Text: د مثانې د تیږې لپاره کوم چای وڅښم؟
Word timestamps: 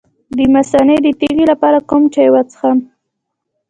د 0.37 0.39
مثانې 0.55 0.97
د 1.05 1.07
تیږې 1.19 1.45
لپاره 1.51 1.79
کوم 1.89 2.03
چای 2.13 2.29
وڅښم؟ 2.31 2.77